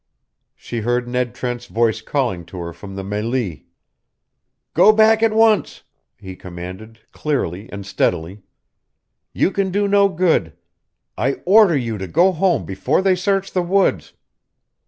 She 0.55 0.79
heard 0.79 1.07
Ned 1.07 1.35
Trent's 1.35 1.67
voice 1.67 2.01
calling 2.01 2.43
to 2.45 2.57
her 2.57 2.73
from 2.73 2.95
the 2.95 3.03
mêlée. 3.03 3.65
"Go 4.73 4.91
back 4.91 5.21
at 5.21 5.31
once!" 5.31 5.83
he 6.17 6.35
commanded, 6.35 7.01
clearly 7.11 7.69
and 7.71 7.85
steadily. 7.85 8.41
"You 9.31 9.51
can 9.51 9.69
do 9.69 9.87
no 9.87 10.09
good. 10.09 10.53
I 11.19 11.33
order 11.45 11.77
you 11.77 11.99
to 11.99 12.07
go 12.07 12.31
home 12.31 12.65
before 12.65 13.03
they 13.03 13.13
search 13.15 13.51
the 13.53 13.61
woods." 13.61 14.13